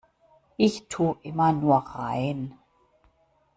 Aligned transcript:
Ich 0.57 0.87
tu' 0.89 1.17
immer 1.21 1.51
nur 1.53 1.77
rein. 1.77 2.57